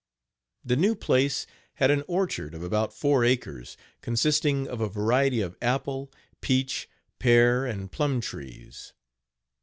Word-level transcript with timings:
The 0.65 0.75
new 0.75 0.95
place 0.95 1.45
had 1.75 1.91
an 1.91 2.01
orchard 2.07 2.55
of 2.55 2.63
about 2.63 2.91
four 2.91 3.23
acres, 3.23 3.77
consisting 4.01 4.67
of 4.67 4.81
a 4.81 4.89
variety 4.89 5.41
of 5.41 5.55
apple, 5.61 6.11
peach, 6.41 6.89
pear 7.19 7.67
and 7.67 7.91
plum 7.91 8.19
trees. 8.19 8.93